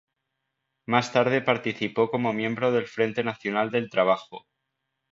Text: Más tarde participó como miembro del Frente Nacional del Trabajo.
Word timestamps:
Más 0.87 1.13
tarde 1.13 1.43
participó 1.43 2.09
como 2.09 2.33
miembro 2.33 2.71
del 2.71 2.87
Frente 2.87 3.23
Nacional 3.23 3.69
del 3.69 3.91
Trabajo. 3.91 4.47